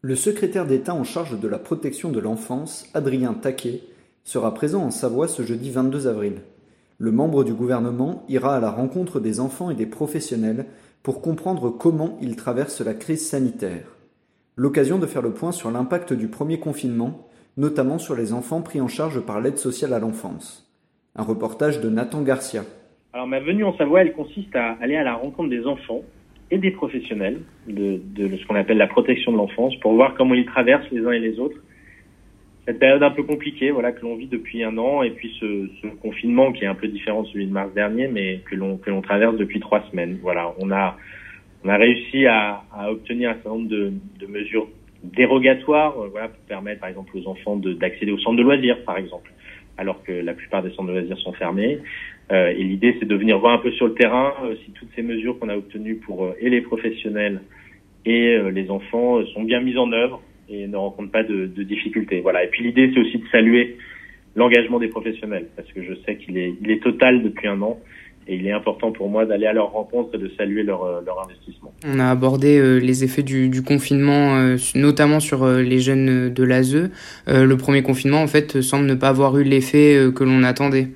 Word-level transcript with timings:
Le 0.00 0.14
secrétaire 0.14 0.64
d'État 0.64 0.94
en 0.94 1.02
charge 1.02 1.40
de 1.40 1.48
la 1.48 1.58
protection 1.58 2.12
de 2.12 2.20
l'enfance, 2.20 2.88
Adrien 2.94 3.34
Taquet, 3.34 3.80
sera 4.22 4.54
présent 4.54 4.84
en 4.84 4.92
Savoie 4.92 5.26
ce 5.26 5.42
jeudi 5.42 5.72
22 5.72 6.06
avril. 6.06 6.34
Le 6.98 7.10
membre 7.10 7.42
du 7.42 7.52
gouvernement 7.52 8.24
ira 8.28 8.54
à 8.54 8.60
la 8.60 8.70
rencontre 8.70 9.18
des 9.18 9.40
enfants 9.40 9.70
et 9.70 9.74
des 9.74 9.86
professionnels 9.86 10.66
pour 11.02 11.20
comprendre 11.20 11.70
comment 11.70 12.16
ils 12.22 12.36
traversent 12.36 12.80
la 12.80 12.94
crise 12.94 13.28
sanitaire. 13.28 13.96
L'occasion 14.54 15.00
de 15.00 15.06
faire 15.06 15.22
le 15.22 15.32
point 15.32 15.50
sur 15.50 15.72
l'impact 15.72 16.12
du 16.12 16.28
premier 16.28 16.60
confinement, 16.60 17.26
notamment 17.56 17.98
sur 17.98 18.14
les 18.14 18.32
enfants 18.32 18.62
pris 18.62 18.80
en 18.80 18.86
charge 18.86 19.18
par 19.18 19.40
l'aide 19.40 19.58
sociale 19.58 19.92
à 19.92 19.98
l'enfance. 19.98 20.72
Un 21.16 21.24
reportage 21.24 21.80
de 21.80 21.90
Nathan 21.90 22.22
Garcia. 22.22 22.62
Alors 23.12 23.26
ma 23.26 23.40
venue 23.40 23.64
en 23.64 23.76
Savoie, 23.76 24.02
elle 24.02 24.12
consiste 24.12 24.54
à 24.54 24.76
aller 24.80 24.94
à 24.94 25.02
la 25.02 25.16
rencontre 25.16 25.50
des 25.50 25.66
enfants 25.66 26.02
et 26.50 26.58
des 26.58 26.70
professionnels 26.70 27.40
de, 27.66 28.00
de 28.14 28.36
ce 28.36 28.46
qu'on 28.46 28.54
appelle 28.54 28.78
la 28.78 28.86
protection 28.86 29.32
de 29.32 29.36
l'enfance 29.36 29.76
pour 29.76 29.92
voir 29.94 30.14
comment 30.14 30.34
ils 30.34 30.46
traversent 30.46 30.90
les 30.90 31.04
uns 31.04 31.12
et 31.12 31.18
les 31.18 31.38
autres 31.38 31.60
cette 32.68 32.80
période 32.80 33.02
un 33.02 33.10
peu 33.10 33.22
compliquée, 33.22 33.70
voilà, 33.70 33.92
que 33.92 34.02
l'on 34.02 34.16
vit 34.16 34.26
depuis 34.26 34.62
un 34.62 34.76
an, 34.76 35.02
et 35.02 35.08
puis 35.08 35.34
ce, 35.40 35.70
ce, 35.80 35.86
confinement 36.02 36.52
qui 36.52 36.64
est 36.64 36.66
un 36.66 36.74
peu 36.74 36.86
différent 36.86 37.22
de 37.22 37.28
celui 37.28 37.46
de 37.46 37.50
mars 37.50 37.72
dernier, 37.72 38.08
mais 38.08 38.42
que 38.44 38.54
l'on 38.54 38.76
que 38.76 38.90
l'on 38.90 39.00
traverse 39.00 39.38
depuis 39.38 39.58
trois 39.58 39.82
semaines. 39.90 40.18
Voilà, 40.20 40.52
on 40.58 40.70
a 40.70 40.98
on 41.64 41.70
a 41.70 41.76
réussi 41.78 42.26
à, 42.26 42.64
à 42.70 42.92
obtenir 42.92 43.30
un 43.30 43.34
certain 43.36 43.50
nombre 43.50 43.68
de, 43.68 43.92
de 44.20 44.26
mesures 44.26 44.68
dérogatoires, 45.02 45.98
euh, 46.00 46.08
voilà, 46.08 46.28
pour 46.28 46.40
permettre 46.44 46.80
par 46.80 46.88
exemple 46.88 47.16
aux 47.16 47.26
enfants 47.28 47.56
d'accéder 47.56 48.12
aux 48.12 48.18
centres 48.18 48.36
de 48.36 48.42
loisirs, 48.42 48.82
par 48.84 48.98
exemple, 48.98 49.32
alors 49.76 50.02
que 50.02 50.12
la 50.12 50.34
plupart 50.34 50.62
des 50.62 50.70
centres 50.70 50.88
de 50.88 50.98
loisirs 50.98 51.18
sont 51.18 51.32
fermés. 51.32 51.78
Euh, 52.30 52.50
et 52.50 52.62
l'idée, 52.62 52.96
c'est 52.98 53.06
de 53.06 53.14
venir 53.14 53.38
voir 53.38 53.54
un 53.54 53.58
peu 53.58 53.70
sur 53.72 53.86
le 53.86 53.94
terrain 53.94 54.34
euh, 54.44 54.54
si 54.64 54.72
toutes 54.72 54.90
ces 54.94 55.02
mesures 55.02 55.38
qu'on 55.38 55.48
a 55.48 55.56
obtenues 55.56 55.96
pour 55.96 56.24
euh, 56.24 56.36
et 56.40 56.50
les 56.50 56.60
professionnels 56.60 57.40
et 58.04 58.36
euh, 58.36 58.50
les 58.50 58.70
enfants 58.70 59.24
sont 59.34 59.44
bien 59.44 59.60
mises 59.60 59.78
en 59.78 59.90
œuvre 59.92 60.20
et 60.48 60.66
ne 60.66 60.76
rencontrent 60.76 61.10
pas 61.10 61.22
de, 61.22 61.46
de 61.46 61.62
difficultés. 61.62 62.20
Voilà. 62.20 62.44
Et 62.44 62.48
puis 62.48 62.64
l'idée, 62.64 62.90
c'est 62.92 63.00
aussi 63.00 63.18
de 63.18 63.28
saluer 63.28 63.76
l'engagement 64.36 64.78
des 64.78 64.88
professionnels, 64.88 65.46
parce 65.56 65.70
que 65.72 65.82
je 65.82 65.94
sais 66.06 66.16
qu'il 66.16 66.38
est, 66.38 66.54
il 66.60 66.70
est 66.70 66.82
total 66.82 67.22
depuis 67.22 67.48
un 67.48 67.60
an. 67.62 67.78
Et 68.28 68.34
il 68.34 68.46
est 68.46 68.52
important 68.52 68.92
pour 68.92 69.08
moi 69.08 69.24
d'aller 69.24 69.46
à 69.46 69.54
leur 69.54 69.72
rencontre 69.72 70.14
et 70.14 70.18
de 70.18 70.28
saluer 70.36 70.62
leur, 70.62 70.84
euh, 70.84 71.00
leur 71.04 71.24
investissement. 71.24 71.72
On 71.86 71.98
a 72.00 72.10
abordé 72.10 72.58
euh, 72.58 72.78
les 72.78 73.04
effets 73.04 73.22
du, 73.22 73.48
du 73.48 73.62
confinement, 73.62 74.36
euh, 74.36 74.56
notamment 74.74 75.20
sur 75.20 75.44
euh, 75.44 75.62
les 75.62 75.78
jeunes 75.78 76.32
de 76.32 76.42
l'ASE. 76.42 76.90
Le 77.26 77.54
premier 77.54 77.82
confinement, 77.82 78.20
en 78.20 78.26
fait, 78.26 78.60
semble 78.60 78.86
ne 78.86 78.94
pas 78.94 79.08
avoir 79.08 79.38
eu 79.38 79.44
l'effet 79.44 79.96
que 80.14 80.24
l'on 80.24 80.42
attendait. 80.42 80.88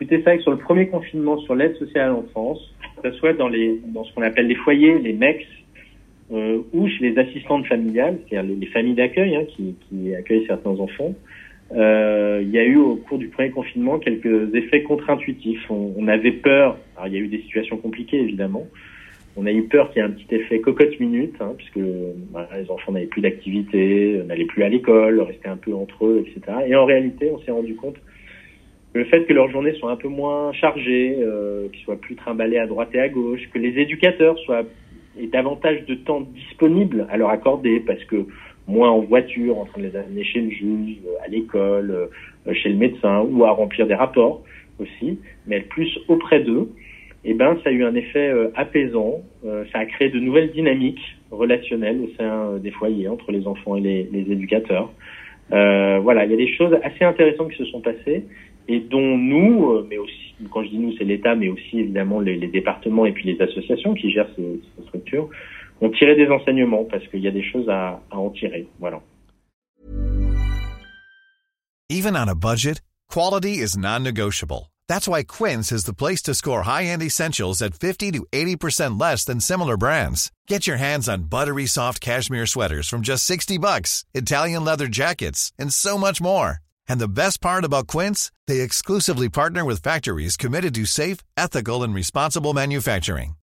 Écoutez, 0.00 0.16
c'est 0.16 0.22
vrai 0.22 0.36
que 0.38 0.42
sur 0.42 0.50
le 0.50 0.58
premier 0.58 0.88
confinement, 0.88 1.38
sur 1.38 1.54
l'aide 1.54 1.76
sociale 1.76 2.04
à 2.04 2.08
l'enfance, 2.08 2.58
que 3.02 3.10
ce 3.10 3.16
soit 3.18 3.32
dans, 3.32 3.48
les, 3.48 3.80
dans 3.94 4.04
ce 4.04 4.12
qu'on 4.14 4.22
appelle 4.22 4.48
les 4.48 4.54
foyers, 4.56 4.98
les 4.98 5.12
MEX, 5.12 5.44
ou 6.30 6.88
chez 6.88 7.10
les 7.10 7.18
assistantes 7.18 7.66
familiales, 7.66 8.18
c'est-à-dire 8.28 8.50
les, 8.50 8.56
les, 8.56 8.66
familles 8.66 8.94
d'accueil 8.94 9.36
hein, 9.36 9.44
qui, 9.56 9.76
qui, 9.88 10.14
accueillent 10.14 10.46
certains 10.46 10.70
enfants, 10.70 11.14
euh, 11.74 12.40
il 12.42 12.50
y 12.50 12.58
a 12.58 12.64
eu 12.64 12.76
au 12.76 12.96
cours 12.96 13.18
du 13.18 13.28
premier 13.28 13.50
confinement 13.50 13.98
quelques 13.98 14.54
effets 14.54 14.82
contre-intuitifs. 14.82 15.70
On, 15.70 15.92
on, 15.96 16.08
avait 16.08 16.32
peur, 16.32 16.78
alors 16.96 17.08
il 17.08 17.14
y 17.14 17.16
a 17.16 17.20
eu 17.20 17.28
des 17.28 17.40
situations 17.42 17.76
compliquées 17.76 18.20
évidemment, 18.20 18.66
on 19.36 19.46
a 19.46 19.52
eu 19.52 19.64
peur 19.64 19.90
qu'il 19.90 20.00
y 20.00 20.04
ait 20.04 20.08
un 20.08 20.12
petit 20.12 20.32
effet 20.32 20.60
cocotte-minute, 20.60 21.34
hein, 21.40 21.54
puisque 21.56 21.80
voilà, 22.30 22.48
les 22.60 22.70
enfants 22.70 22.92
n'avaient 22.92 23.06
plus 23.06 23.20
d'activité, 23.20 24.22
n'allaient 24.26 24.44
plus 24.44 24.62
à 24.62 24.68
l'école, 24.68 25.20
restaient 25.20 25.48
un 25.48 25.56
peu 25.56 25.74
entre 25.74 26.06
eux, 26.06 26.24
etc. 26.24 26.58
Et 26.68 26.76
en 26.76 26.84
réalité, 26.84 27.30
on 27.32 27.40
s'est 27.40 27.50
rendu 27.50 27.74
compte 27.74 27.96
que 28.92 28.98
le 28.98 29.04
fait 29.06 29.24
que 29.24 29.32
leurs 29.32 29.50
journées 29.50 29.74
soient 29.74 29.90
un 29.90 29.96
peu 29.96 30.08
moins 30.08 30.52
chargées, 30.52 31.16
euh, 31.18 31.68
qu'ils 31.70 31.82
soient 31.82 32.00
plus 32.00 32.14
trimballés 32.14 32.58
à 32.58 32.66
droite 32.66 32.90
et 32.94 33.00
à 33.00 33.08
gauche, 33.08 33.40
que 33.52 33.58
les 33.58 33.76
éducateurs 33.80 34.38
soient 34.38 34.62
et 35.18 35.26
davantage 35.28 35.84
de 35.86 35.94
temps 35.94 36.20
disponible 36.20 37.06
à 37.10 37.16
leur 37.16 37.30
accorder 37.30 37.80
parce 37.80 38.02
que 38.04 38.26
moins 38.66 38.90
en 38.90 39.00
voiture, 39.00 39.58
en 39.58 39.66
train 39.66 39.80
de 39.80 39.86
les 39.86 39.96
amener 39.96 40.24
chez 40.24 40.40
le 40.40 40.50
juge, 40.50 40.98
à 41.24 41.28
l'école, 41.28 42.08
chez 42.52 42.70
le 42.70 42.76
médecin 42.76 43.20
ou 43.20 43.44
à 43.44 43.50
remplir 43.50 43.86
des 43.86 43.94
rapports 43.94 44.42
aussi, 44.78 45.18
mais 45.46 45.60
plus 45.60 45.98
auprès 46.08 46.40
d'eux, 46.40 46.68
eh 47.24 47.34
ben 47.34 47.56
ça 47.64 47.70
a 47.70 47.72
eu 47.72 47.84
un 47.84 47.94
effet 47.94 48.28
euh, 48.28 48.50
apaisant, 48.54 49.22
euh, 49.46 49.64
ça 49.72 49.78
a 49.78 49.86
créé 49.86 50.10
de 50.10 50.18
nouvelles 50.18 50.52
dynamiques 50.52 51.16
relationnelles 51.30 52.00
au 52.00 52.08
sein 52.18 52.58
des 52.58 52.70
foyers 52.70 53.08
entre 53.08 53.32
les 53.32 53.46
enfants 53.46 53.76
et 53.76 53.80
les, 53.80 54.08
les 54.12 54.30
éducateurs. 54.30 54.90
Euh, 55.52 55.98
voilà, 56.02 56.24
il 56.24 56.30
y 56.30 56.34
a 56.34 56.36
des 56.36 56.52
choses 56.54 56.76
assez 56.82 57.04
intéressantes 57.04 57.50
qui 57.50 57.58
se 57.58 57.64
sont 57.66 57.80
passées 57.80 58.24
et 58.68 58.80
dont 58.80 59.18
nous, 59.18 59.84
mais 59.90 59.98
aussi, 59.98 60.34
quand 60.50 60.62
je 60.64 60.68
dis 60.68 60.78
nous, 60.78 60.92
c'est 60.96 61.04
l'État, 61.04 61.34
mais 61.34 61.48
aussi 61.48 61.80
évidemment 61.80 62.20
les, 62.20 62.36
départements 62.36 63.04
et 63.04 63.12
puis 63.12 63.24
les 63.24 63.40
associations 63.42 63.94
qui 63.94 64.10
gèrent 64.10 64.30
ces 64.36 64.60
structures, 64.84 65.28
des 65.80 66.28
enseignements 66.30 66.84
parce 66.84 67.06
qu'il 67.08 67.20
y 67.20 67.28
a 67.28 67.30
des 67.30 67.42
choses 67.42 67.68
à, 67.68 68.00
à 68.10 68.18
en 68.18 68.30
tirer. 68.30 68.68
Voilà. 68.80 69.00
Even 71.90 72.16
on 72.16 72.28
a 72.28 72.34
budget, 72.34 72.80
quality 73.08 73.58
is 73.58 73.76
non-negotiable. 73.76 74.70
That's 74.88 75.08
why 75.08 75.22
Quince 75.22 75.70
is 75.72 75.84
the 75.84 75.94
place 75.94 76.22
to 76.22 76.34
score 76.34 76.62
high-end 76.62 77.02
essentials 77.02 77.62
at 77.62 77.74
50 77.74 78.12
to 78.12 78.26
80% 78.32 79.00
less 79.00 79.24
than 79.24 79.40
similar 79.40 79.76
brands. 79.76 80.30
Get 80.48 80.66
your 80.66 80.78
hands 80.78 81.08
on 81.08 81.24
buttery 81.24 81.66
soft 81.66 82.00
cashmere 82.00 82.46
sweaters 82.46 82.88
from 82.88 83.02
just 83.02 83.24
60 83.24 83.58
bucks, 83.58 84.04
Italian 84.14 84.64
leather 84.64 84.88
jackets, 84.88 85.52
and 85.58 85.72
so 85.72 85.98
much 85.98 86.20
more. 86.20 86.58
And 86.88 87.00
the 87.00 87.08
best 87.08 87.40
part 87.40 87.64
about 87.64 87.86
Quince, 87.86 88.30
they 88.46 88.60
exclusively 88.60 89.28
partner 89.28 89.64
with 89.64 89.82
factories 89.82 90.36
committed 90.36 90.74
to 90.74 90.84
safe, 90.86 91.18
ethical, 91.36 91.82
and 91.82 91.94
responsible 91.94 92.54
manufacturing. 92.54 93.36